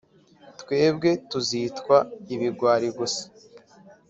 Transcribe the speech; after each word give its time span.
twebwe 0.59 1.09
tuzitwa 1.29 1.97
ibigwari 2.33 2.87
gusa 2.97 3.23